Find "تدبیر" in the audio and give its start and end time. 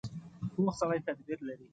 1.07-1.39